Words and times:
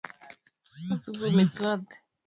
Mungu 0.87 1.09
ilinde 1.27 1.43
Kenya 1.57 1.97